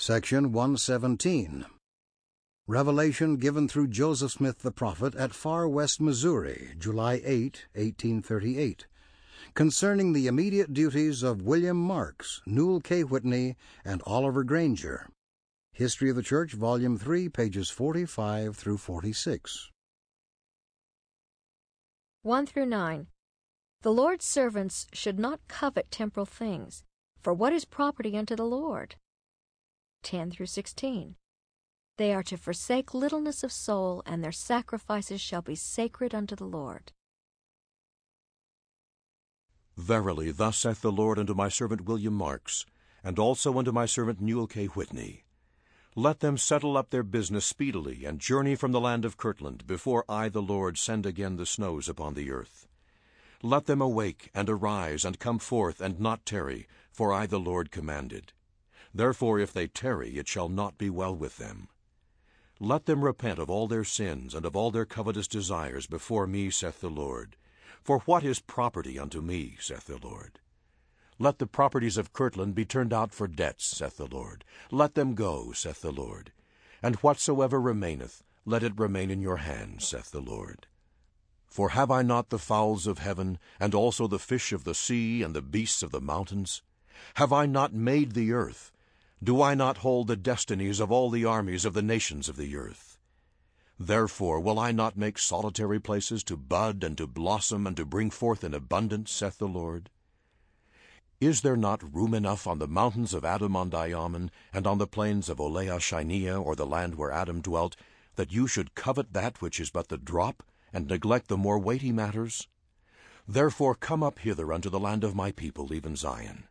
[0.00, 1.66] Section 117.
[2.66, 8.86] Revelation given through Joseph Smith the prophet at Far West, Missouri, July 8, 1838,
[9.52, 13.04] concerning the immediate duties of William Marks, Newel K.
[13.04, 15.10] Whitney, and Oliver Granger.
[15.74, 19.68] History of the Church, Volume 3, pages 45 through 46.
[22.22, 23.06] 1 through 9.
[23.82, 26.84] The Lord's servants should not covet temporal things,
[27.20, 28.94] for what is property unto the Lord?
[30.02, 31.16] 10 through 16.
[31.96, 36.46] They are to forsake littleness of soul, and their sacrifices shall be sacred unto the
[36.46, 36.92] Lord.
[39.76, 42.66] Verily, thus saith the Lord unto my servant William Marks,
[43.02, 44.66] and also unto my servant Newel K.
[44.66, 45.24] Whitney.
[45.96, 50.04] Let them settle up their business speedily, and journey from the land of Kirtland, before
[50.08, 52.68] I the Lord send again the snows upon the earth.
[53.42, 57.70] Let them awake, and arise, and come forth, and not tarry, for I the Lord
[57.70, 58.32] commanded.
[58.94, 61.68] Therefore if they tarry, it shall not be well with them.
[62.58, 66.50] Let them repent of all their sins, and of all their covetous desires before me,
[66.50, 67.36] saith the Lord.
[67.82, 70.40] For what is property unto me, saith the Lord?
[71.18, 74.44] Let the properties of Kirtland be turned out for debts, saith the Lord.
[74.70, 76.32] Let them go, saith the Lord.
[76.82, 80.66] And whatsoever remaineth, let it remain in your hands, saith the Lord.
[81.46, 85.22] For have I not the fowls of heaven, and also the fish of the sea,
[85.22, 86.62] and the beasts of the mountains?
[87.14, 88.72] Have I not made the earth?
[89.22, 92.56] Do I not hold the destinies of all the armies of the nations of the
[92.56, 92.98] earth?
[93.78, 98.10] Therefore will I not make solitary places to bud and to blossom and to bring
[98.10, 99.90] forth in abundance, saith the Lord?
[101.20, 105.36] Is there not room enough on the mountains of Adam-ondi-Ahman, and on the plains of
[105.36, 107.76] Olaha Shinehah, or the land where Adam dwelt,
[108.16, 111.92] that you should covet that which is but the drop, and neglect the more weighty
[111.92, 112.48] matters?
[113.28, 116.44] Therefore come up hither unto the land of my people, even Zion.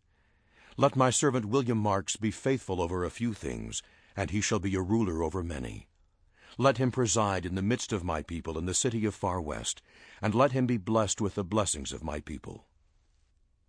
[0.80, 3.83] Let my servant William Marks be faithful over a few things,
[4.16, 5.89] and he shall be a ruler over many.
[6.58, 9.81] Let him preside in the midst of my people in the city of Far West,
[10.22, 12.66] and let him be blessed with the blessings of my people.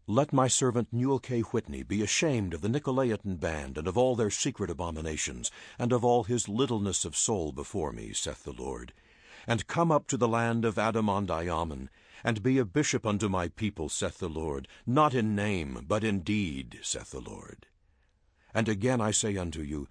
[0.06, 1.41] Let my servant Newel K.
[1.41, 5.50] Whitney be ashamed of the Nicolaitan band, and of all their secret abominations,
[5.81, 8.93] and of all his littleness of soul before me, saith the Lord
[9.47, 11.91] and come up to the land of Adam-ondi-Ahman,
[12.25, 16.20] and be a bishop unto my people, saith the Lord, not in name, but in
[16.20, 17.66] deed, saith the Lord.
[18.54, 19.88] And again I say unto you,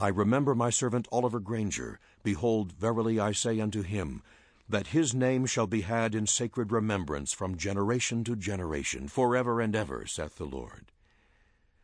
[0.00, 1.98] I remember my servant Oliver Granger.
[2.22, 4.22] Behold, verily I say unto him,
[4.68, 9.74] that his name shall be had in sacred remembrance from generation to generation, forever and
[9.74, 10.92] ever, saith the Lord.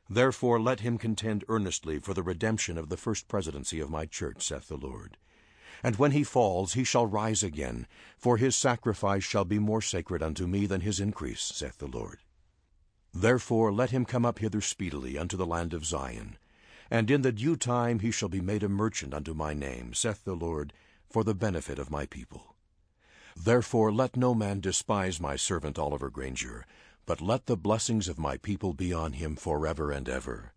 [0.09, 4.45] Therefore let him contend earnestly for the redemption of the first presidency of my church,
[4.45, 5.17] saith the Lord.
[5.83, 7.87] And when he falls, he shall rise again,
[8.17, 12.19] for his sacrifice shall be more sacred unto me than his increase, saith the Lord.
[13.13, 16.37] Therefore let him come up hither speedily unto the land of Zion.
[16.91, 20.25] And in the due time he shall be made a merchant unto my name, saith
[20.25, 20.73] the Lord,
[21.09, 22.55] for the benefit of my people.
[23.37, 26.67] Therefore let no man despise my servant Oliver Granger,
[27.07, 30.53] but let the blessings of my people be on him forever and ever.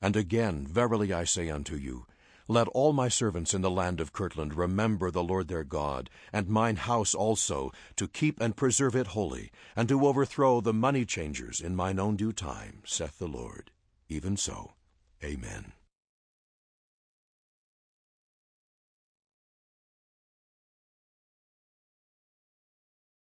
[0.00, 2.06] And again, verily I say unto you,
[2.48, 6.48] let all my servants in the land of Kirtland remember the Lord their God, and
[6.48, 11.60] mine house also, to keep and preserve it holy, and to overthrow the money changers
[11.60, 13.70] in mine own due time, saith the Lord.
[14.08, 14.72] Even so.
[15.22, 15.72] Amen.